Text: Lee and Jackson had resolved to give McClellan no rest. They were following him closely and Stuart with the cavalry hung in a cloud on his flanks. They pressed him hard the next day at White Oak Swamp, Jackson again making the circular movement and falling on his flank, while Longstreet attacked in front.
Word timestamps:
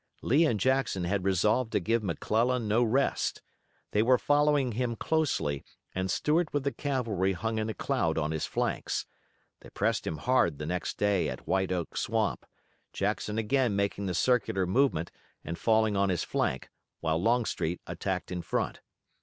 Lee 0.23 0.45
and 0.45 0.59
Jackson 0.59 1.03
had 1.03 1.23
resolved 1.23 1.71
to 1.73 1.79
give 1.79 2.01
McClellan 2.01 2.67
no 2.67 2.81
rest. 2.81 3.43
They 3.91 4.01
were 4.01 4.17
following 4.17 4.71
him 4.71 4.95
closely 4.95 5.63
and 5.93 6.09
Stuart 6.09 6.51
with 6.51 6.63
the 6.63 6.71
cavalry 6.71 7.33
hung 7.33 7.59
in 7.59 7.69
a 7.69 7.75
cloud 7.75 8.17
on 8.17 8.31
his 8.31 8.47
flanks. 8.47 9.05
They 9.59 9.69
pressed 9.69 10.07
him 10.07 10.17
hard 10.17 10.57
the 10.57 10.65
next 10.65 10.97
day 10.97 11.29
at 11.29 11.47
White 11.47 11.71
Oak 11.71 11.95
Swamp, 11.95 12.47
Jackson 12.93 13.37
again 13.37 13.75
making 13.75 14.07
the 14.07 14.15
circular 14.15 14.65
movement 14.65 15.11
and 15.45 15.55
falling 15.55 15.95
on 15.95 16.09
his 16.09 16.23
flank, 16.23 16.71
while 17.01 17.21
Longstreet 17.21 17.79
attacked 17.85 18.31
in 18.31 18.41
front. 18.41 18.81